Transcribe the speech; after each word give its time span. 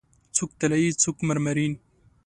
څوک 0.35 0.49
طلایې، 0.59 0.89
څوک 1.01 1.17
مرمرین 1.27 1.73